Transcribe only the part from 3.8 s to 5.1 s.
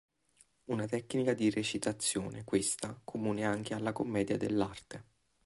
commedia dell'arte.